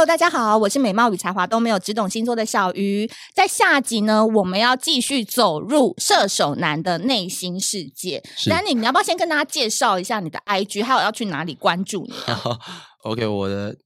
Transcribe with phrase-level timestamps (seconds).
[0.00, 3.06] Hello，大家好，我是美貌与才华都没有，只懂星座的小鱼。
[3.34, 8.22] 在下集呢，我们要继续走入射手男的内心世界。
[8.48, 12.14] 丹尼，你要不要先跟大家介绍一下你的 IG，还有要去哪里关注你？
[13.04, 13.76] OK，我的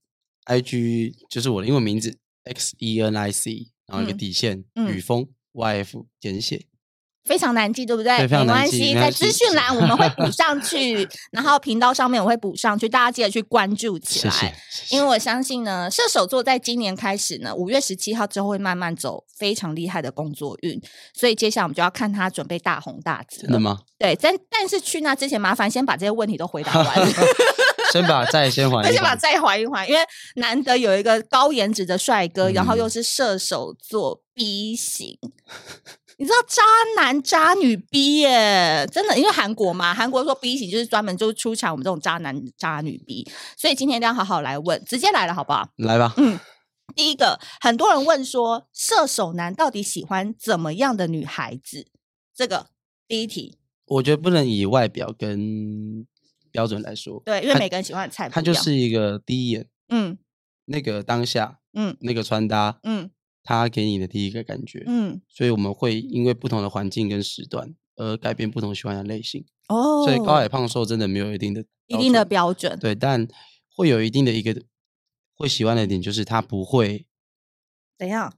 [0.47, 6.65] IG 就是我的英文名字 X E N I C，然后一个底线，嗯、雨峰 Y F 简写。
[7.25, 8.17] 非常难记，对不对？
[8.19, 14.31] 对，没关系，在资讯栏我们会补上去，然后频道上面我会补上去，大家记得去关注 起来。
[14.33, 14.97] 谢谢，谢谢。
[14.97, 20.81] 因为我相信呢，射手座在今年开始呢，五月十七号之后会慢慢走非常厉害的工作运，
[21.15, 23.43] 所以接下来我们就要看他准备大红大紫。
[23.43, 23.79] 真的吗？
[23.99, 26.95] 对，但但是去那之前，麻烦先把这些问题都回答完。
[27.93, 30.01] 先把债先还先把债还一还，因为
[30.37, 35.17] 难得有一个高颜值的帅哥，嗯、然后又是射手座 B 型。
[36.17, 36.63] 你知道渣
[36.97, 45.69] 男渣女 B 耶，真的，因为韩国嘛，韩国说 B 型就是专门就是出产我们这种渣男渣女 B，所以今天一定要好好来问，直接来了好不好？
[45.77, 46.15] 来吧。
[46.17, 46.39] 嗯，
[46.95, 51.87] 第一个，很多人问说射手男到底喜欢怎么样的女孩子？
[52.35, 52.67] 这个
[53.09, 56.07] 第一题，我觉得不能以外表跟
[56.53, 60.17] 标准来说，对，因为每个人喜欢的菜不一样，他就是一个第一眼，嗯，
[60.67, 63.11] 那个当下，嗯，那个穿搭，嗯。
[63.45, 70.03] 他给你的第一个感觉，嗯，所以我们会因为不同的环境跟时段而改变不同喜欢的类型哦。
[70.05, 73.29] 所以高矮胖瘦真的没有一定的一定的标准，对，但
[73.77, 74.63] 会有一定的一个
[75.35, 77.07] 会喜欢的点，就是他不会
[77.99, 78.35] 怎样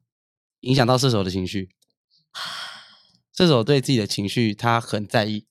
[0.61, 1.71] 影响到射手的情绪。
[3.33, 5.47] 射手对自己的情绪他很在意，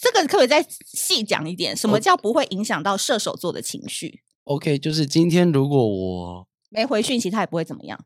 [0.00, 1.76] 这个可不可以再细讲一点？
[1.76, 8.04] 什么叫不会影响到射手座的情绪？OK，就是今天如果我没回讯息，他也不会怎么样。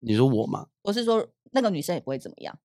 [0.00, 0.66] 你说我吗？
[0.82, 2.58] 我是说那个女生也不会怎么样，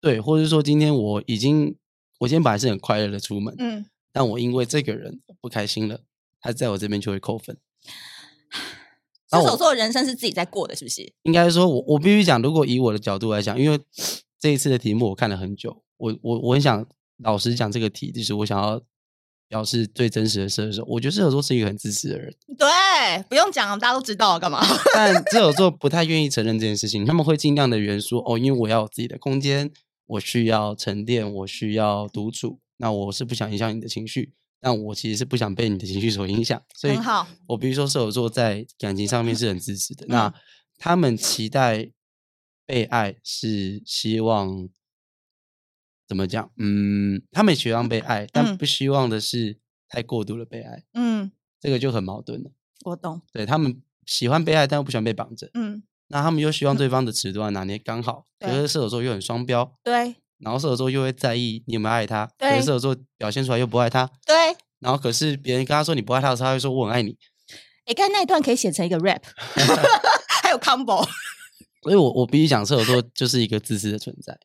[0.00, 1.76] 对，或者是说今天我已经，
[2.20, 6.00] 我今天本来是很快乐的出门，嗯，但我因为这个人不开心了，
[6.40, 7.56] 他在我这边就会扣分。
[9.30, 11.12] 射手座的人生是自己在过的，是不是？
[11.22, 13.80] 应该说我，我我必须讲，如果以我的角度来讲，因为
[14.38, 16.86] 这一次的题目我看了很久，我我我很想
[17.18, 18.80] 老实讲这个题，就是我想要。
[19.48, 22.34] 表示最真实的射手，我觉得射手座是一个很自私的人。
[22.58, 22.66] 对，
[23.28, 24.60] 不用讲，大家都知道干嘛？
[24.94, 29.70] 但射手座不太愿意承认这件事情，他们会尽量的圆说哦，因为我要有自己的空间，
[30.06, 32.58] 我需要沉淀，我需要独处。
[32.78, 36.60] 那我是不想影响你的情绪，但我其实是不想被你的情绪所影响。
[36.74, 36.96] 所以，
[37.46, 40.06] 我比如说射手座在感情上面是很自私的。
[40.06, 40.34] 嗯、那
[40.78, 41.90] 他们期待
[42.66, 44.68] 被爱，是希望。
[46.06, 46.50] 怎么讲？
[46.58, 50.82] 嗯，他们希望被爱，但不希望的是太过度的被爱。
[50.94, 52.50] 嗯，这个就很矛盾了。
[52.84, 53.22] 我懂。
[53.32, 55.50] 对，他们喜欢被爱，但又不喜欢被绑着。
[55.54, 58.26] 嗯，那他们又希望对方的尺度拿捏刚好。
[58.38, 59.74] 可是射手座又很双标。
[59.82, 60.16] 对。
[60.38, 62.30] 然后射手座又会在意你有没有爱他。
[62.36, 62.50] 对。
[62.50, 64.10] 可是射手座表现出来又不爱他。
[64.26, 64.34] 对。
[64.80, 67.16] 然后可是别人跟他说你不爱他的时候，他会说我很爱你。
[67.86, 69.22] 哎，刚才那一段可以写成一个 rap，
[70.42, 71.06] 还有 combo。
[71.82, 74.38] 所以我我必须讲，射手座就是一个自私的存在。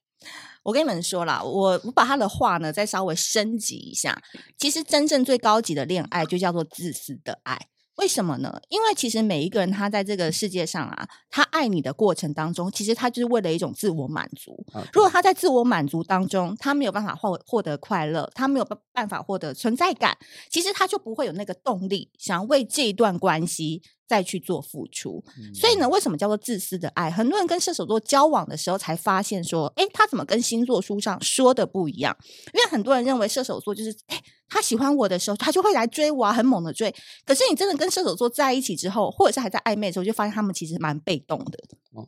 [0.64, 4.22] 我跟你们说啦，我我把他的话呢再稍微升级一下。
[4.58, 7.70] 其实真正最高级的恋爱就叫做自私的爱。
[8.00, 8.60] 为什么呢？
[8.70, 14.66] 因为其实每一个人他在这个世界上啊，他爱你的过程当中，其实他就是为了一种自我满足。
[14.94, 20.18] 如果他在自我满足当中，他没有办法获获得快乐，他没有办法获得存在感，
[20.50, 23.84] 其实他就不会有那个动力想要为这一段关系。
[24.10, 25.24] 再去做付出，
[25.54, 27.12] 所以呢，为什么叫做自私的爱？
[27.12, 32.18] 很多人跟射手座交往的时候，才发现说，诶，他怎么跟星座书上说的不一样？
[32.56, 36.94] 因为很多人认为射手座就是，诶，他喜欢我的时候，他就会来追我啊，很猛的追。
[37.26, 41.60] 可是你真的跟射手座在一起之后，或者是还在暧昧的时候，就发现他们其实蛮被动的，
[41.94, 42.08] 哦，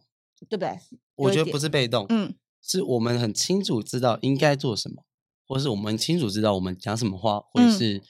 [0.49, 0.77] 对不对？
[1.15, 5.03] 我觉得不是被动，嗯，是我们很清楚知道应该做什么，
[5.47, 8.01] 或是我们清楚知道我们讲什么话，或者是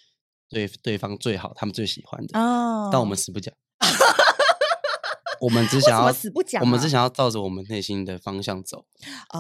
[0.49, 3.53] 对对方最好，他们最喜欢的，哦，但我们 死不讲。
[5.41, 6.15] 我们只想要，
[6.61, 8.85] 我们只想要照着我们内心的方向走，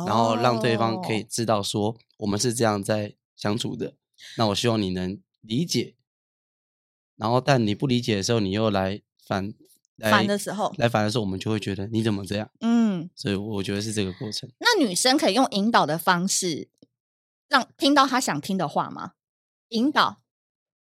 [0.07, 3.93] 然后让对方可以知道说我们是这样在相处的。
[4.37, 5.95] 那我希望你能理解，
[7.15, 9.53] 然后但你不理解的时候，你又来反
[9.97, 12.49] 来反的时候，来反的时候，我们就会觉得你怎么这样？
[12.59, 14.49] 嗯，所以我觉得是这个过程。
[14.59, 16.69] 那女生可以用引导的方式，
[17.47, 19.13] 让听到她想听的话吗？
[19.69, 20.21] 引导。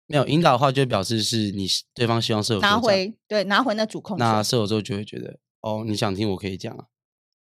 [0.06, 4.18] 没有引导的话，就表示是你对方希望射手座拿回对拿回那主控。
[4.18, 6.86] 那射手座就会觉得哦，你想听我可以讲啊，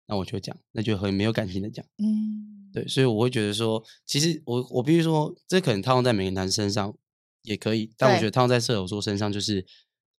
[0.06, 1.84] 那我就讲，那就很没有感情的讲。
[1.96, 6.94] 嗯，对，所以我会觉得说，其实我我必须说，这可能套用在每个男生身上
[7.42, 9.66] 也可以，但我觉得套用在射手座身上，就是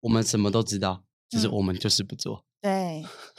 [0.00, 2.44] 我们什么都知道，就是我们就是不做。
[2.60, 2.70] 嗯、对，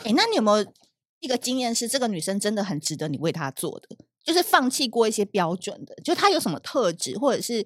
[0.06, 0.74] 哎，那你有没有
[1.20, 7.66] 一个经验是这个女生真的很值得你为她做的，就是放弃过一些标准的，就她有什么特质，或者是？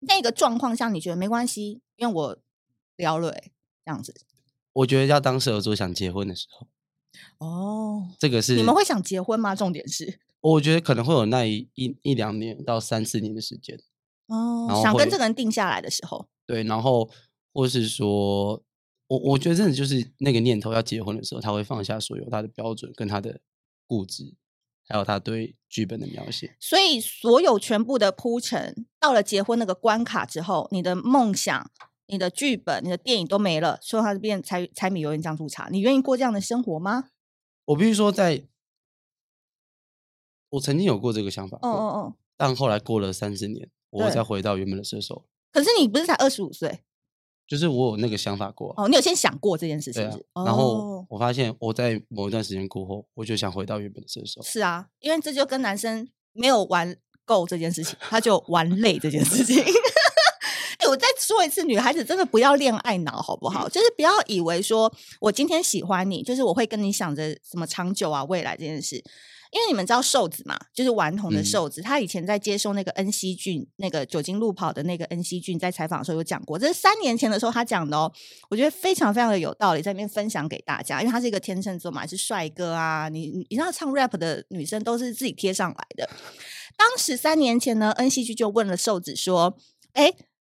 [0.00, 2.38] 那个状况下，你觉得没关系，因为我
[2.96, 4.14] 聊了，这样子。
[4.74, 6.68] 我觉得要当射手座想结婚的时候。
[7.38, 9.54] 哦，这个是你们会想结婚吗？
[9.56, 10.20] 重点是，
[10.54, 13.78] 我觉得可能会有那一一一两年到三四年的时间。
[14.28, 17.08] 哦，想跟这个人定下来的时候，对，然后
[17.52, 18.62] 或是说，
[19.08, 23.40] 我我觉得真的就是那个念头要结婚的时候，他会放下所有他的标准跟他的
[23.86, 24.34] 固执，
[24.88, 26.56] 还有他对剧本的描写。
[26.60, 31.70] 所以，所有全部的铺陈到了结婚那个关卡之后，你的梦想、
[32.06, 35.68] 你的剧本、你的电影都没了，所以他就变柴柴米油盐酱醋茶。
[35.70, 37.10] 你愿意过这样的生活吗？
[37.66, 38.44] 我必须说在，在
[40.50, 43.68] 我曾经有过这个想法，哦哦哦，但后来过了三十年。
[43.90, 46.80] 我再回到原本的射手，可是你不是才二十五岁？
[47.46, 50.02] 就是我有那个想法过哦，你有先想过这件事情？
[50.34, 54.42] 啊，然后我发现我在某一段时间过后，我就想回到原本的射手。
[54.42, 56.94] 是啊，因为这就跟男生没有玩
[57.24, 59.62] 够这件事情，他就玩累这件事情。
[59.62, 59.64] 哎、
[60.80, 63.66] 欸，我再说一次，女孩子真的不要恋爱脑，好不好？
[63.66, 69.02] 就是不要以为说我今天喜欢你，就是我会跟你想着什么长久啊、未来这件事。
[69.56, 78.12] 因为你们知道瘦子嘛，就是顽童的瘦子，嗯、他以前在接受那个恩熙俊那个酒精路跑的那个恩熙俊在采访的时候有讲过，这是三年前的时候他讲的哦，
[78.50, 81.00] 我觉得非常非常的有道理，在那边分享给大家。
[81.00, 86.06] 因为他是一个天秤座嘛，是帅哥啊，你你知道唱 rap 的女生都是自己贴上来的。
[86.76, 89.56] 当时三年前呢，恩熙俊就问了瘦子说
[89.94, 90.12] ：“哎，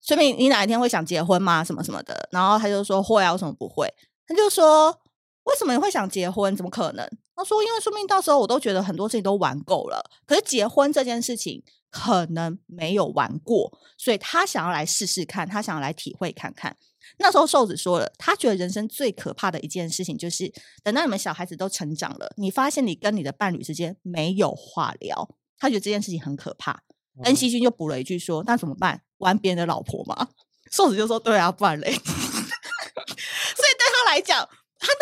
[0.06, 1.64] 说明你哪一天会想结婚吗？
[1.64, 3.88] 什么什么的？”然后他就说：“会啊，为什么不会？”
[4.28, 5.00] 他就说。
[5.46, 6.56] 为什么你会想结婚？
[6.56, 7.10] 怎么可能？
[7.40, 16.76] 他说：“因为说不定到时候我都觉得很多事情都玩够了，可是结婚这件事情可能没有玩过，所以他想要来试试看，他想要来体会看看。”
[17.18, 20.52] 那时候瘦子说了，他觉得人生最可怕的一件事情就是
[20.84, 26.74] 等到你们小孩子都成长了，你发现你跟你的伴侣之间没有话聊，他觉得这件事情很可怕。
[27.18, 29.02] 嗯、恩熙君就补了一句说：“那怎么办？
[29.20, 30.28] 玩别人的老婆吗？”
[30.72, 31.96] 瘦子就说：“对啊，不然嘞。”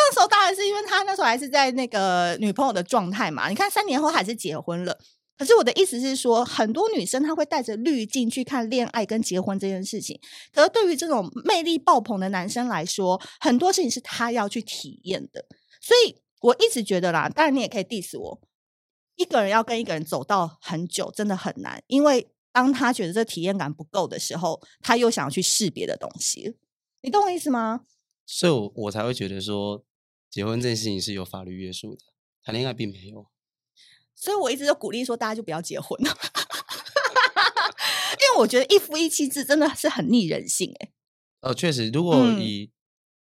[0.07, 3.49] 那时候当然是因为他那时候还是在那个女朋友的状态嘛。
[3.49, 4.97] 你看三年后还是结婚了。
[5.37, 10.19] 可是我的意思是说，很多女生她会带着滤镜去看恋爱跟结婚这件事情。
[10.51, 15.45] 可是对于这种魅力爆棚的男生来说，很多事情是他要去体验的。
[15.81, 18.41] 所以我一直觉得啦，当然你也可以 diss 我，
[19.15, 26.57] 一个人要跟一个人走到很久真的很难，因为当他觉得这体验感不够的时候，他又想要去试别的东西。
[27.01, 27.81] 你懂我意思吗？
[28.25, 29.85] 所以我，我才会觉得说，
[30.37, 32.01] 结婚这件事情是有法律约束的，
[32.43, 33.25] 谈恋爱并没有。
[34.13, 36.11] 所以我一直都鼓励说，大家就不要结婚了，
[38.13, 40.91] 因为我觉得一夫一妻制真的是很逆人性哎。
[41.41, 42.69] 呃，确实，如果以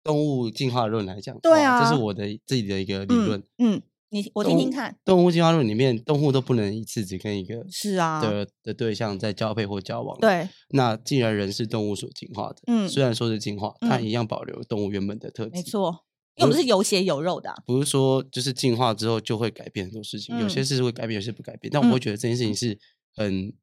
[0.01, 3.75] 动物进化论来讲，对啊，这是我的自己的一个理论，嗯。
[3.75, 3.81] 嗯
[4.13, 10.17] 你我听听看，动物进化论里面，动物都不能一次只跟一个是啊的的对象在交配或交往。
[10.19, 15.51] 对，那既然人是动物所进化的，嗯，虽然说是进化，它一样保留动物原本的特质。
[15.53, 16.03] 没错，
[16.35, 21.71] 因为我们是有血有肉的，不是说就是进化之后就会改变很多事情，有些事是会改变，有些不改变。
[21.71, 22.77] 但我会觉得这件事情是
[23.15, 23.53] 很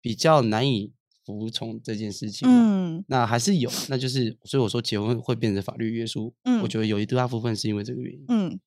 [0.00, 0.92] 比较难以
[1.24, 2.48] 服从这件事情。
[2.48, 6.34] 嗯，那还是有，那就是所以我说结婚会变成法律约束。
[6.44, 8.24] 嗯，我觉得有一大部分是因为这个原因。
[8.28, 8.60] 嗯。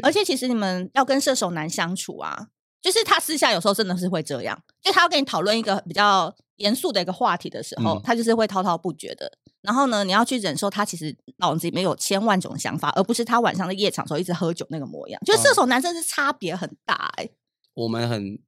[0.00, 2.50] 而且其实你们要跟射手男相处啊，
[2.80, 9.38] 就是他私下有时候真的是会这样，就他要跟你讨论一个比较严肃的一个话题的时候，嗯、他就是会滔滔不绝的。
[9.66, 15.20] 然后呢，你要去忍受他其实脑子里面有千万种想法，而不是他晚上在夜场时候一直喝酒那个模样。
[15.26, 17.30] 就射手男生是差别很大哎、欸。
[17.74, 18.38] 我们很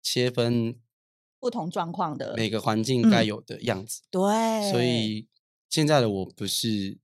[0.00, 0.76] 切分
[1.40, 4.02] 不同状况的每个环境该有的样子。
[4.02, 5.26] 嗯、对，所以
[5.68, 6.96] 现在的我不是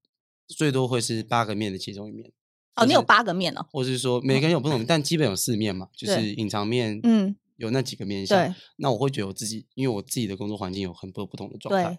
[0.46, 2.30] 最多会是八个面的其中一面。
[2.76, 8.54] 哦，你有八个面哦，或是说每个人有不同，但基本有四面嘛，就是隐藏面，嗯，有那几个面相。
[8.76, 11.98] 那我会觉得我自己，因为我自己的工作环境有很多不同的状态，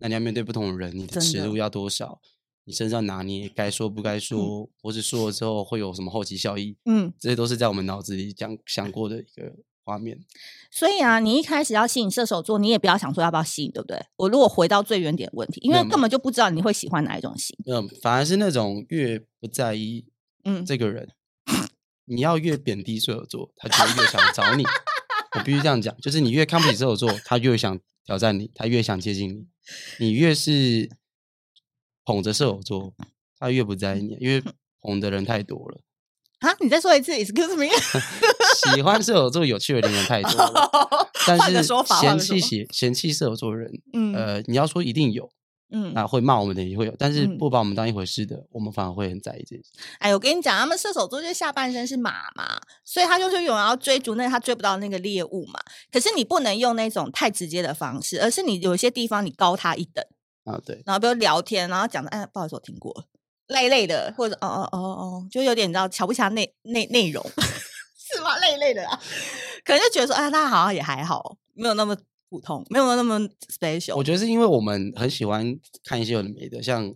[0.00, 2.20] 那你要面对不同的人，你的尺度要多少？
[2.64, 6.76] 你身上拿捏该说不该说，或是说了之后会有什么后期效益？
[6.84, 9.52] 嗯，这些都是在我们脑子里讲想过的一个
[9.82, 10.20] 画面。
[10.70, 13.98] 所以啊，你一开始要吸引射手座，你也不要想说要不要吸引，对不对？
[14.16, 17.56] 我如果回到最原点问题，因为根本就不知道你会喜欢哪一种型。
[17.66, 20.06] 嗯，反而是那种越不在意。
[20.44, 21.08] 嗯，这个人，
[22.06, 24.64] 你要越贬低射手座，他就越想找你。
[25.36, 29.46] 我必须这样讲，就是你越看不起射手座，他越想挑战你，他越想接近你。
[29.98, 30.90] 你越是
[32.04, 32.94] 捧着射手座，
[33.38, 34.42] 他越不在意你，因为
[34.80, 35.80] 捧的人太多了。
[36.40, 37.66] 啊，你再说一次，excuse me。
[38.74, 45.30] 喜欢射手座有趣的人太多了，但是嫌弃嫌嫌弃射手座的人，嗯，呃，你要说一定有。
[45.72, 49.62] 嗯，那会骂我们的也会有，但是不把我们当一回事的，嗯、我们反而会很在意这些。
[49.98, 55.60] 哎，我跟你讲，他们射手座就下半身是马嘛，所以他就是永远要追逐那个他追不到那个猎物嘛。
[55.92, 60.04] 可是你不能用那种太直接的方式，而是你有些地方你高他一等，
[60.44, 63.04] 啊，对，然后比如聊天，然后讲的，哎，不好意思，我听过，
[63.46, 67.24] 累累的，或者哦哦哦哦，就有点你知道瞧不起他内内内容，
[68.12, 68.36] 是吗？
[68.38, 69.00] 累累的啊，
[69.64, 71.96] 可能就觉得说，哎，他好像也还好，没有那么
[72.30, 73.96] 普通，没有那么 special。
[73.96, 76.94] 我觉得是因为我们很喜欢看一些有的没的，像。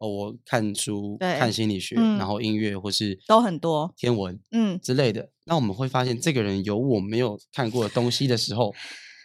[0.00, 5.22] 哦，我看书、看心理学，嗯、然后音乐或是都很多天文，嗯之类的。
[5.22, 8.72] 嗯、那我们会发现，这个人有我没有看过的东西的时候，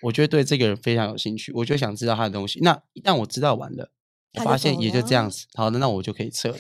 [0.01, 2.59] 我就会对这个人非常有兴趣，我就想知道他的东西。
[2.61, 3.91] 那一旦我知道完了，
[4.39, 5.45] 我发现也就这样子。
[5.53, 6.57] 好的，那我就可以撤了。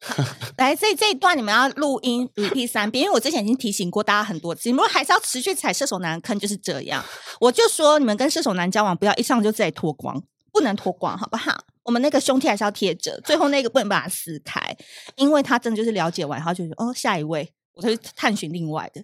[0.56, 7.04] 来，这这一段你们要录音 repeat 三遍，因为我之前已经提醒过大家很多次，你们还是要持续踩射手男坑，就是这样。
[7.40, 11.64] 我就说，你们跟射手男交往，不要一上就自己脱光，不能脱光，好不好？
[11.82, 14.76] 我们那个胸贴还是要贴着，最后那个不能把它撕开，
[15.16, 19.02] 因为他真的就是了解完，然后就说哦，下一位，我再去探寻另外的。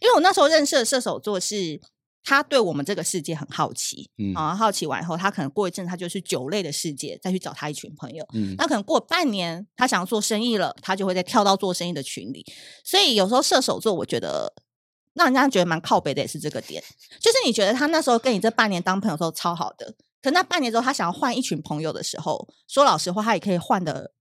[0.00, 1.80] 因为我那时候认识的射手座是，
[2.24, 12.46] 他对我们这个世界很好奇，嗯，啊，好奇完以后，他可能过一阵，他就去酒类的世界，再去找他一群朋友，嗯，那可能过半年，他想要做生意了，他就会再跳到做生意的群里。
[12.84, 14.52] 所以有时候射手座，我觉得
[15.14, 16.82] 让人家觉得蛮靠北的，也是这个点，
[17.20, 19.94] 就是你觉得他那时候跟你这半年当朋友的时候超好的。
[20.22, 24.12] 可那半年之后，他想要换一群朋友的时候，说老实话，他也可以换的。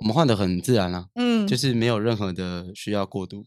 [0.00, 3.44] 我们换的很自然啊，嗯，就是没有任何的需要过渡。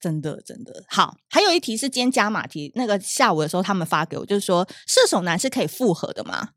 [0.00, 1.16] 真的，真的好。
[1.30, 6.50] 还有一题是今天加码题，那个下午的时候他们发给我，就是说射手男是可以复合的吗？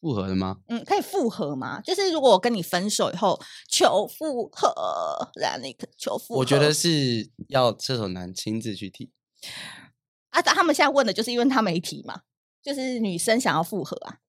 [0.00, 0.58] 复合的吗？
[0.68, 1.80] 嗯，可以复合吗？
[1.80, 9.10] 就是如果我跟你分手以后求复合，让你求复合，我觉得是要射手男亲自去提。
[10.28, 12.20] 啊，他们现在问的就是因为他没提嘛。
[12.62, 14.20] 就是女生想要复合啊，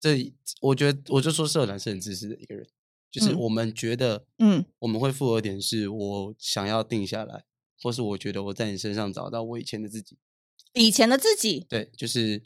[0.00, 2.66] 这我觉得我就说射手男是很自私的一个人，
[3.10, 7.44] 就是我们觉得，嗯，我们会复合点是我想要定下来，
[7.82, 10.18] 或是我觉得我在你身上找到我以前的自己，
[10.74, 12.42] 以前的自己，对，就是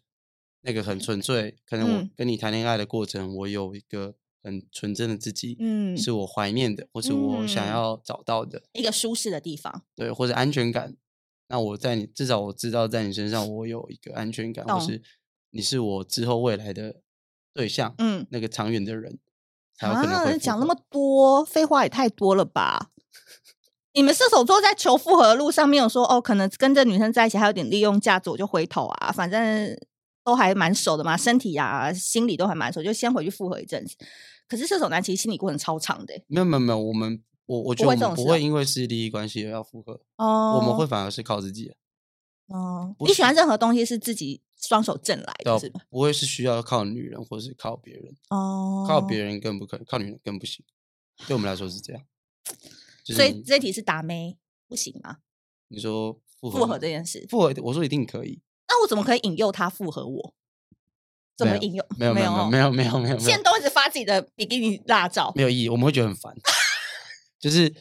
[0.63, 10.97] 那个很纯粹，可能我跟你谈恋爱的过程，我有一个很纯真的自己，嗯，是我怀念的，或是我想要找到的一个舒适的地方，对，或者安全感。
[11.49, 15.03] 那我在你至少我知道在你身上我有一个安全感，或是。
[15.55, 17.03] 你是我之后未来的
[17.53, 19.19] 对象，嗯，那个长远的人，
[19.83, 22.91] 才有可能会讲那么多废话也太多了吧？
[23.95, 29.79] 你们射手座在求复合的路上没有说哦，可能跟这女生在一起还有点利用价值，我就回头啊，反正
[30.25, 33.95] 都还蛮熟的嘛，身体啊、心理都还蛮熟，就先回去复合一阵子。
[34.49, 41.75] 可是射手男其实心理过程超长的，没有没有没有，我们我我觉得我们不会因为是利益关系而要复合，哦，我们会反而是靠自己。
[42.49, 44.41] 哦，你喜欢任何东西是自己。
[44.63, 45.81] 双手挣来的是吧？
[45.91, 48.87] 不会是需要靠女人，或是靠别人哦。
[48.89, 50.65] 靠别人更不可能，靠女人更不行。
[51.27, 52.03] 对我们来说是这样。
[53.05, 54.39] 就是、所以这题是打妹
[54.69, 55.19] 不行吗？
[55.69, 58.41] 你说复合，复合这件事，复合我说一定可以。
[58.69, 60.35] 那我怎么可以引诱他复合我？
[61.37, 61.85] 怎么引诱？
[61.99, 63.19] 没有没有没有没有没有没有。
[63.19, 65.69] 现在都一直发自己的比基尼辣照，没有意义。
[65.69, 66.33] 我们会觉得很烦。
[67.41, 67.75] 就是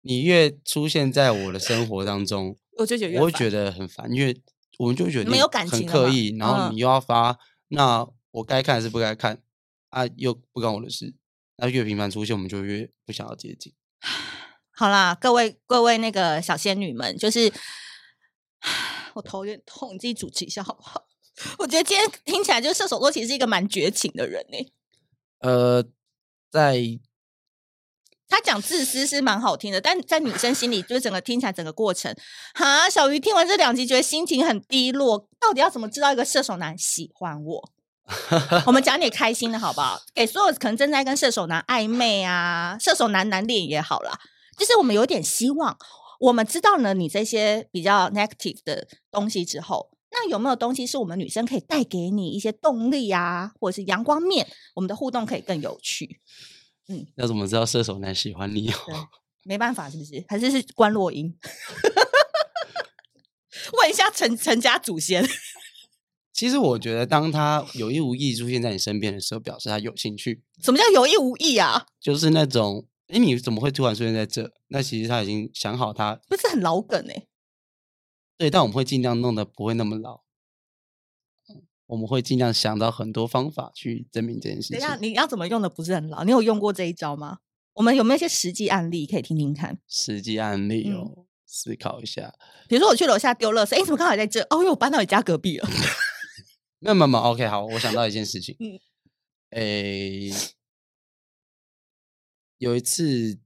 [0.00, 4.42] 你越出现在我的生活当中， 我就觉得我会觉得很烦，因为。
[4.78, 9.42] 我们就觉得没有感情，很刻意，然后你又要发，嗯、那我该看还是不该看
[9.90, 10.06] 啊？
[10.16, 11.14] 又不关我的事，
[11.56, 13.74] 那越频繁出现，我们就越不想要接近。
[14.72, 17.52] 好啦，各位各位那个小仙女们，就是
[19.14, 21.06] 我头有点痛，你自己主持一下好不好？
[21.58, 24.72] 我觉得今天听起来，就是射手座其实是一个蛮绝情的人呢。
[25.40, 25.84] 呃，
[26.50, 27.00] 在。
[28.28, 32.14] 他讲自私是蛮好听的，但在女生心里，就是整个听起来整个过程，
[32.54, 35.28] 哈，小鱼听完这两集，觉得心情很低落。
[35.40, 37.70] 到底要怎么知道一个射手男喜欢我？
[38.66, 40.00] 我们讲点开心的好不好？
[40.14, 44.18] 给所有可能正在跟射手男暧昧啊，射手男难恋也好啦，
[44.58, 45.76] 就是我们有点希望。
[46.18, 56.20] 我们知道了你这些比较 negative 的东西之后，那有没有东西是我们女生可以带给你一些动力啊，或者是阳光面，我们的互动可以更有趣？
[56.88, 59.08] 嗯，要怎么知道射手男喜欢你哦？
[59.44, 60.24] 没办法，是不是？
[60.28, 61.36] 还是是关落音？
[63.78, 65.26] 问一下陈陈家祖先。
[66.32, 70.42] 其实我觉得，当他有意无意出现在你身边的时候，表示他有兴趣。
[70.62, 71.86] 什么叫有意无意啊？
[71.98, 74.52] 就是那种，哎，你怎么会突然出现在这？
[74.68, 77.28] 那其实他已经想好他，不是很老梗哎、欸。
[78.36, 80.25] 对，但我们会尽量弄得不会那么老。
[81.86, 84.78] 我们会尽量想到很多方法去证明这件事情。
[84.78, 86.24] 等一下，你要怎么用的不是很老？
[86.24, 87.38] 你有用过这一招吗？
[87.74, 89.78] 我们有没有一些实际案例可以听听看？
[89.86, 92.32] 实际案例哦，嗯、思考一下。
[92.68, 94.40] 比如说我去楼下丢垃圾，哎，怎么刚好在这？
[94.50, 95.68] 哦，因为我搬到你家隔壁了。
[96.80, 98.56] 没有没有，OK，好，我想到一件事情。
[98.60, 98.80] 嗯。
[99.50, 100.30] 诶，
[102.58, 103.38] 有一次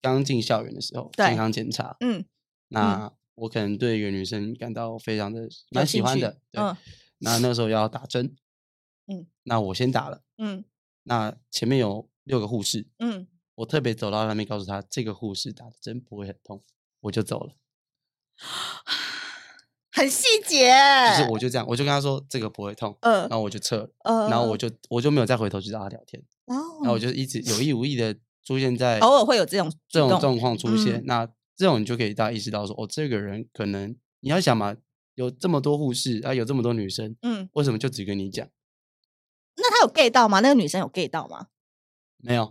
[0.00, 1.96] 刚进校园的时候，健康检查。
[2.00, 2.24] 嗯。
[2.68, 6.38] 那我可能对一个女生感到非常的蛮喜欢的。
[6.52, 6.62] 对。
[6.62, 6.76] 嗯。
[7.18, 8.36] 那那时候要打针，
[9.06, 10.64] 嗯，那我先打了，嗯，
[11.04, 16.62] 那前面有六个护士，嗯，我特别走到那边告诉他，这个护士打的针不会很痛，
[17.00, 17.54] 我就走了。
[19.90, 20.72] 很细节，
[21.16, 21.38] 就是我。
[21.38, 34.76] 就这样，我就跟他说这个不会痛，嗯，然后我就撤了，嗯，然后我就我就没有再回头去找他聊天，哦，然后我就一直有意无意的出现在偶尔会有这种这种状况出现，嗯、那这种你就可以大家意识到说，哦，这个人可能你要想嘛，
[35.18, 38.46] 有这么多护士啊，有这么多女生，嗯，为什么就只跟你讲？
[39.56, 40.38] 那他有 gay 到吗？
[40.38, 41.48] 那个女生有 gay 到吗？
[42.22, 42.48] 没有。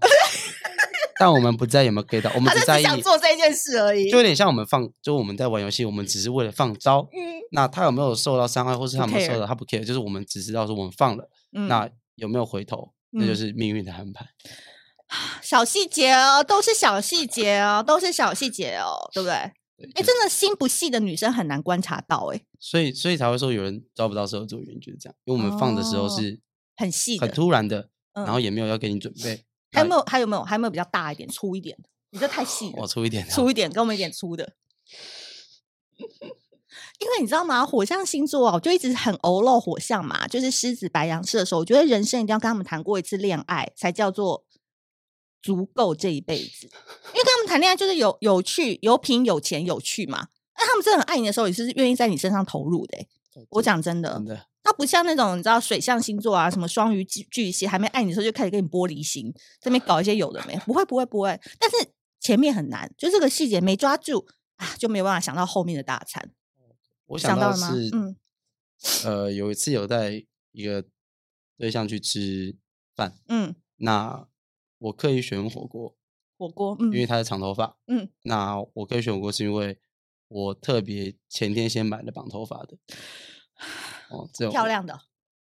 [1.18, 7.08] 但我们不在意有没有 gay 到，我们只在意想做这件事而已，就有点像我们放，就我们在玩游戏，我们只是为了放招。
[7.14, 14.28] 嗯，那他有没有受到伤害，或是他有没有受到，他不 care，就是我们只知道说我们放了，嗯、那有没有回头，那就是命运的安排。
[15.42, 19.54] 小细节哦，都是小细节哦，都是小细节哦，对不对？
[19.80, 26.38] 哎、欸，真的心不细的女生很难观察到哎，所以所以才会说有人招不到射手座原因就是这样，因为我们放的时候是、哦、
[26.78, 29.46] 很细、很突然的，然后也没有要给你准备。
[29.74, 30.04] 还有没有？
[30.04, 30.44] 还有没有？
[30.44, 31.90] 还有没有比较大一点、粗一点的？
[32.12, 32.78] 你这太细了。
[32.78, 34.54] 我粗一点，粗一点，给我们一点粗的。
[36.00, 37.64] 因为你知道吗？
[37.64, 41.60] 火象星座啊，我就一直很欧露火象嘛，就是狮子、白羊、射手。
[41.60, 44.47] 我觉得人生一定要跟他们谈过一次恋爱，才叫做
[45.42, 46.66] 足够这一辈子。
[46.66, 50.28] 因为跟他们谈恋爱就是有有趣、有品、有钱、有趣嘛。
[50.58, 53.08] 那他们真的很爱你的时候，也是愿意在你身上投入的、欸。
[53.50, 54.14] 我讲真的。
[54.14, 61.40] 真的他不像那种你知道水象星座啊，什么双鱼巨巨蟹，还没爱你的时候就开始跟你玻璃心，这边搞一些有的没，不会不会不会。
[61.58, 61.78] 但是
[62.20, 64.28] 前面很难，就这个细节没抓住
[64.58, 66.32] 啊，就没有办法想到后面的大餐。
[67.06, 67.94] 我想到，是想到了吗？
[67.94, 68.16] 嗯，
[69.06, 70.84] 呃，有一次有带一个
[71.58, 72.58] 对象去吃
[72.94, 74.28] 饭，嗯，那
[74.80, 75.96] 我刻意选火锅，
[76.38, 77.06] 火锅，嗯，因为。
[77.06, 79.80] 他是长头发，嗯，那我刻意选火锅是因为
[80.28, 82.78] 我特别前天先买了绑头发的。
[84.10, 84.94] 哦，这种漂亮的，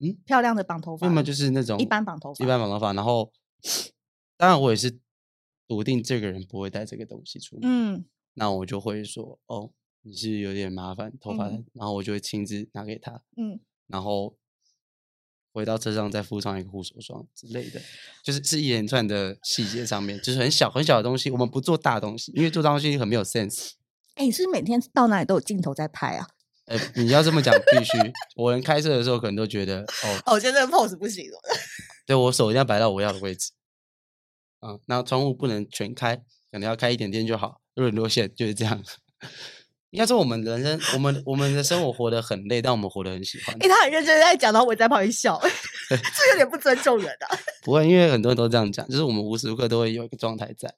[0.00, 2.92] 嗯，漂亮的绑头发，要么就是那种一般绑头发，一般绑头发。
[2.92, 3.32] 然后，
[4.36, 4.98] 当然我也是
[5.68, 8.04] 笃定这个人不会带这个东西出门，嗯，
[8.34, 14.36] 那我就会说，哦，你是有点麻烦头发，嗯、然后我就会亲自拿给他，嗯，然后
[15.52, 17.80] 回到车上再敷上一个护手霜之类的，
[18.24, 23.72] 就是是一连串的细节上面，就是很小很小的东西，我们不做大东西，因为做大东西很没有 sense。
[24.14, 26.26] 哎、欸，你是不是每天到哪里都有镜头在拍啊？
[26.66, 27.92] 呃，你要这么讲，必须。
[28.36, 31.38] 我人开车的时候，可能都觉得哦，哦，现在这个 pose 不行了。
[32.06, 33.50] 对，我手一定要摆到我要的位置。
[34.60, 36.16] 嗯，那窗户不能全开，
[36.50, 37.60] 可能要开一点点就好。
[37.74, 38.82] 若隐若现就是这样。
[39.92, 43.54] 应该说，我们人生，我们我们的生活活得很累，但我们活得很喜欢。
[43.56, 45.38] 哎、欸，他很认真在讲，然后我在旁边笑，
[45.88, 47.38] 这有点不尊重人啊。
[47.62, 50.74] 不会，因为很多人都这样讲，就是我们无时无刻都会有一个状态在。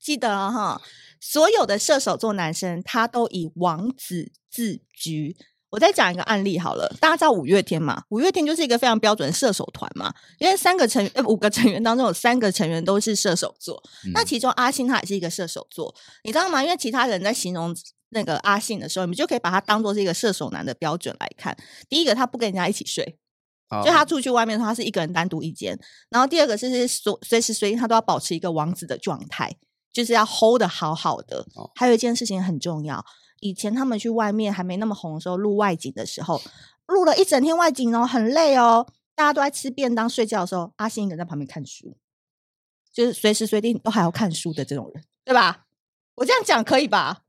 [0.00, 0.82] 记得了哈。
[1.20, 5.36] 所有的射手座男生，他都以王子自居。
[5.70, 8.02] 我再讲一个案例好了，大家知道五月天嘛？
[8.08, 13.80] 五月天就是一个非常标准的射手团嘛，因为三个成员呃五个成员当中有三个成员都是射手座。
[14.04, 16.62] 嗯、那其中阿信他也是一个射手座，你知道吗？
[16.62, 17.74] 因为其他人在形容
[18.10, 21.56] 那个阿信的时候，你们就可以把他当做是一个射手男的标准来看。
[21.88, 23.18] 第一个，他不跟人家一起睡，
[23.68, 25.78] 哦、就他出去外面的话，他是一个人单独一间。
[26.08, 29.56] 然后第二个是随随时随地他都要保持一个王子的状态。
[29.92, 31.44] 就是要 hold 的好好的。
[31.74, 33.04] 还有一件事情很重要，
[33.40, 36.40] 以前他们去外面还没那么红的时候录外景的时候，
[36.86, 38.86] 录了一整天外景哦，很累哦。
[39.14, 41.96] 大家都在吃便当睡觉的时候，阿信一个人在旁边看书，
[42.92, 45.66] 就是随时随地都还要看书的这种人，对吧？
[46.14, 47.22] 我这样讲可以吧？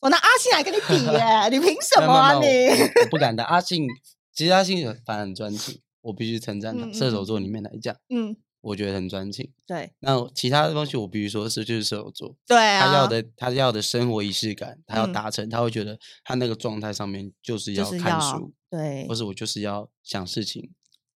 [0.00, 2.68] 我拿阿信来跟你比耶，你凭 什么啊你？
[2.68, 3.44] 我我不敢的。
[3.44, 3.86] 阿信
[4.32, 6.92] 其实阿信反而很专情，我必须称赞他。
[6.92, 8.36] 射手座里面来讲，嗯。
[8.68, 9.90] 我觉得很专情，对。
[10.00, 12.86] 那其他的东西，我必须说是就是射手座，对啊。
[12.86, 20.70] 他要的他要的生活仪式感，他要达成，嗯、他会觉得他那个状态上面就是要看书，对，或是我就是要想事情。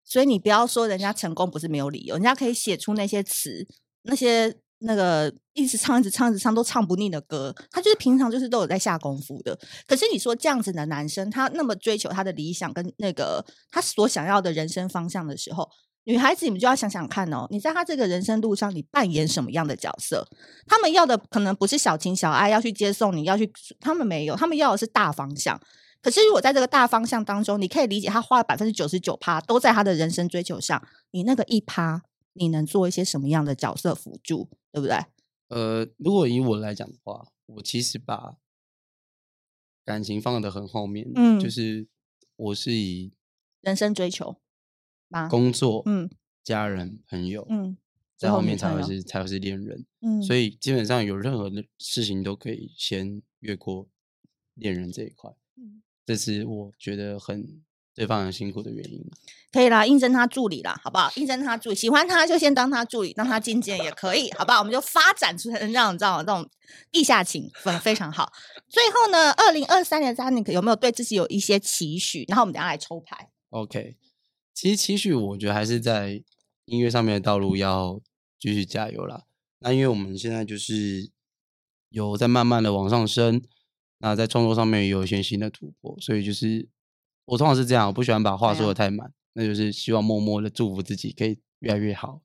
[0.04, 3.66] 所以你不要说人家成功不是没有理由，人家可以写出那些词，
[4.02, 9.58] 那些那个一直唱一直唱一直唱都唱不腻的歌，他就是平常就是都有在下功夫的。
[9.86, 15.68] 可是你说这样子的男生，他那么追求他的理想跟那个他所想要的人生方向的时候。
[16.04, 20.26] 女孩子，你们就要想想看哦，你在他这个人生路上，你扮演什么样的角色？
[20.66, 25.60] 他们要的可能不是小情小爱，要去接送你，要去，他们没有，他们要的是大方向。
[26.00, 34.96] 可是如果在这个大方向当中，你可以理解他花了百分之九十九趴都在他的人生追求上，你那个一趴，你能做一些什么样的角色辅助，对不对？
[35.48, 38.34] 呃，如果以我来讲的话，我其实把
[39.84, 41.86] 感情放得很后面，嗯，就是
[42.34, 43.12] 我是以
[43.60, 44.41] 人生追求。
[45.28, 46.10] 工作，嗯，
[46.42, 47.76] 家人、朋友，嗯，
[48.16, 53.88] 在后面才会是才会是恋人，嗯，所以基本上有任何的事情都可以先越过
[54.54, 57.62] 恋人这一块，嗯，这是我觉得很
[57.94, 59.04] 对方很辛苦的原因。
[59.52, 61.12] 可以啦，应征他助理啦，好不好？
[61.16, 64.60] 应征他助理，喜欢他就先当他助理，让他进阶也可以，好不好？
[64.60, 66.48] 我们就发展出这样这种这种
[66.90, 68.32] 地下情，非非常好。
[68.70, 72.24] 最后呢，二零二三年 Zanick 有没有对自己有一些期许？
[72.28, 73.28] 然后我们等下来抽牌。
[73.50, 73.98] OK，
[74.54, 76.22] 其实期许我觉得还是在
[76.66, 78.00] 音乐上面的道路要
[78.38, 79.24] 继续加油啦。
[79.60, 81.10] 那因为我们现在就是
[81.88, 83.42] 有在慢慢的往上升，
[83.98, 86.68] 那在创作上面也有一些新的突破，所以就是
[87.24, 89.12] 我通常是这样，我不喜欢把话说的太满。
[89.34, 92.20] 那就是希望默默的祝福自己可以越来越好。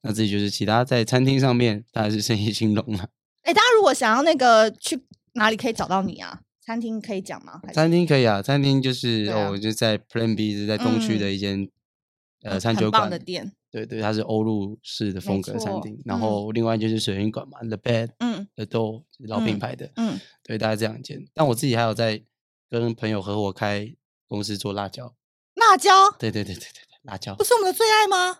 [0.00, 3.10] 那自己就是其他在餐厅上面，当然是生意兴隆了。
[3.42, 6.40] 哎，大家如果想要那个去哪里可以找到你啊？
[6.70, 7.60] 餐厅可以讲吗？
[7.72, 13.52] 餐厅可以啊，餐厅就是、啊、哦，就在 Plan B 是在东区的一间、嗯、呃餐酒馆的店。
[13.72, 16.00] 对对，它是欧陆式的风格餐厅。
[16.04, 21.26] 然后另外就是水云馆嘛、嗯、，The Bed，嗯，The Door 老品牌的，嗯，嗯对，大概这两间。
[21.34, 22.22] 但我自己还有在
[22.68, 23.92] 跟朋友合伙开
[24.28, 25.12] 公司做辣椒。
[25.54, 28.38] 辣椒，对对对对对，辣椒不是我们的最爱吗？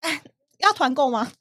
[0.00, 0.22] 哎，
[0.60, 1.30] 要团购吗？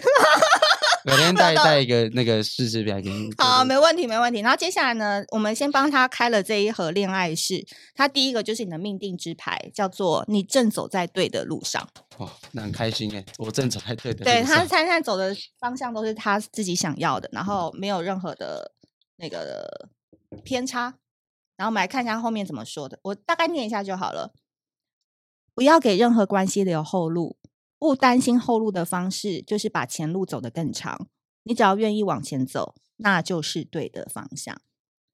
[1.05, 3.29] 每天带带一个那个试吃表给你。
[3.37, 4.39] 好，没问题，没问题。
[4.39, 7.63] 然后接下来呢，我们先帮他开了这一盒恋爱式。
[7.93, 11.87] 他第一个就是你的命定之牌，叫做“你正走在对的路上”。
[12.17, 14.33] 哦，那很开心哎，我正走在对的路上。
[14.33, 18.71] 对，他他现在走的方向都是他自己想要的，然后没有任何的
[19.17, 19.89] 那个
[20.43, 20.95] 偏差。
[21.55, 24.33] 然后我们来看一下后面怎么说的，我大概念一下就好了。
[25.53, 27.37] 不要给任何关系留后路，
[27.77, 31.07] 不担心后路的方式就是把前路走得更长。
[31.43, 34.59] 你只要愿意往前走，那就是对的方向。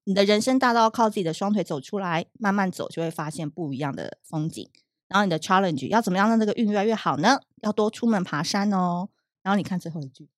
[0.03, 4.69] 你的人生大道靠自己的双腿走出来，慢慢走就会发现不一样的风景。
[5.07, 7.41] 然后你的 challenge 要怎么样让这个运越来越好呢？
[7.61, 9.09] 要多出门爬山哦。
[9.43, 10.29] 然后你看最后一句，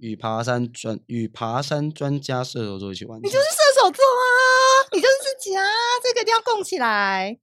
[0.00, 5.64] 与爬山专与爬山专家射手座一起玩，你就是射手座啊，你就是自己啊，
[6.02, 7.38] 这个一定要供起来。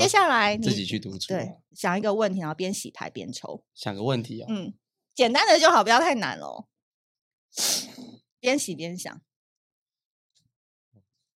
[0.00, 3.64] 接下来自己去独处，对，想一个问题，然后边洗牌边抽。
[3.74, 4.74] 想个问题哦，嗯，
[5.14, 6.66] 简单的就好，不要太难喽。
[8.38, 9.20] 边洗边想，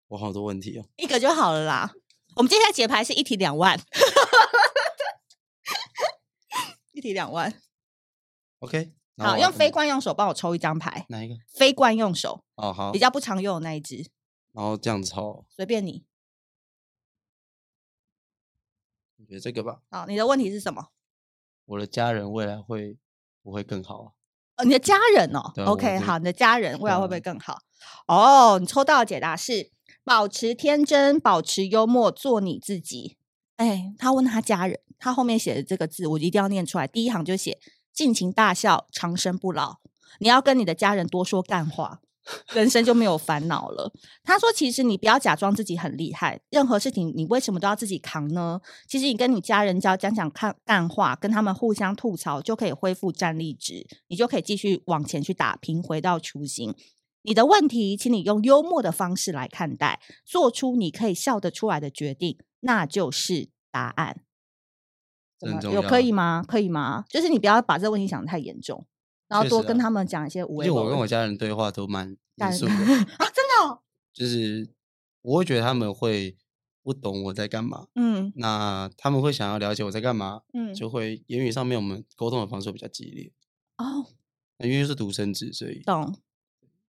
[0.09, 1.93] 我好多问题哦，一个就好了啦。
[2.35, 3.79] 我们接下来解牌是一题两万，
[6.91, 7.61] 一题两万。
[8.59, 11.35] OK，好，用非惯用手帮我抽一张牌，哪一个？
[11.47, 14.11] 非惯用手哦，好，比较不常用的那一只。
[14.51, 16.03] 然后这样子抽，随便你。
[19.29, 19.79] 觉得这个吧。
[19.91, 20.87] 好，你的问题是什么？
[21.65, 22.97] 我的家人未来会
[23.43, 24.11] 不会更好啊？
[24.57, 25.53] 哦，你的家人哦。
[25.67, 27.59] OK，好，你的家人未来会不会更好？
[28.07, 29.69] 哦，你抽到的解答是
[30.03, 33.17] 保持天真，保持幽默，做你自己。
[33.57, 36.87] 哎，他问他家人，他后面写的这个字，我一定要念出来。
[36.87, 37.59] 第一行就写
[37.93, 39.77] 尽情大笑，长生不老。
[40.19, 42.01] 你要跟你的家人多说干话。
[42.53, 43.91] 人生就没有烦恼了。
[44.23, 48.61] 他说：“其实你不要假装自己很厉害，任何事情你为什么都要自己扛呢？
[48.87, 56.75] 其实你跟你家人只要讲讲看干话，跟他们互相吐槽，就可以恢复战力值，你就可以继续往前去打拼，回到初心。
[57.23, 64.21] 你的问题，请你用幽默的方式来看待，做出你可以笑得出来的决定，那就是答案。
[65.39, 66.43] 怎么有可以吗？
[66.47, 67.05] 可以吗？
[67.09, 68.85] 就是你不要把这个问题想得太严重。”
[69.29, 70.65] 然后多跟他们讲一些无谓。
[70.65, 73.79] 就我跟我家人对话都蛮 严肃的啊，真的哦。
[74.11, 74.69] 就是
[75.21, 76.35] 我会觉得他们会
[76.83, 83.31] 不懂我在干嘛，嗯，那他们会想要了解我在干嘛，嗯，就会言语上面我们沟通的方式会比较激烈
[83.77, 84.07] 哦。
[84.57, 86.17] 那因为是独生子，所以懂。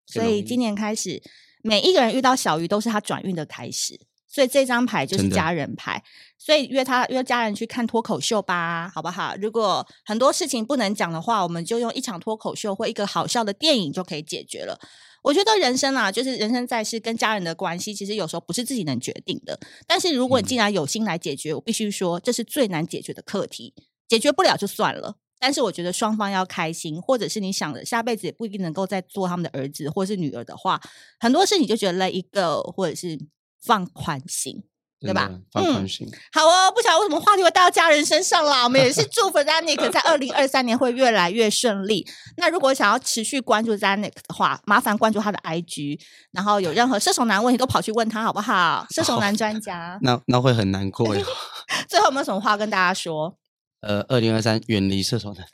[0.06, 1.22] 所以今年开始，
[1.62, 4.00] 每一个人遇到小鱼都是他转运的开始。
[4.32, 6.00] 所以这张牌就是家人牌，
[6.38, 9.34] 所以约他约家人去看脱口秀吧，好不好？
[9.40, 14.78] 如果很多事情不能讲的话，我们就用一场脱口秀或一个好笑的电影就可以解决了。
[15.22, 19.58] 我觉得人生啊，就是人生在世跟家人的关系，其实有时候不是自己能决定的。
[19.84, 23.74] 但是如果你既然有心来解决，我必须说这是最难解决的课题。
[24.08, 30.80] 解决不了就算了，但是我觉得双方要开心，或者是你想着下辈子也不一定能够再做他们的儿子或是女儿的话，
[31.18, 33.18] 很多事你就觉得 let it go，或者是。
[33.64, 34.62] 放宽心，
[35.00, 35.30] 对吧？
[35.52, 36.70] 放宽心、嗯，好哦。
[36.74, 38.64] 不晓得为什么话题会带到家人身上啦。
[38.64, 42.06] 我们也是祝福 Zanick 在二零二三年会越来越顺利。
[42.36, 46.00] 那如果想要持续关注 Zanick 的话，麻烦关注他的 IG，
[46.32, 48.86] 然后有任何射手男问题都跑去问他，好不好？
[48.90, 51.24] 射手男专家，那那会很难过哟。
[51.88, 53.36] 最后有没有什么话跟大家说？
[53.82, 55.46] 呃，二零二三远离射手男，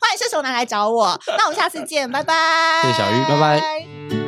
[0.00, 1.18] 欢迎射手男来找我。
[1.26, 2.82] 那我们下次见，拜拜。
[2.82, 4.23] 谢谢小鱼，拜拜。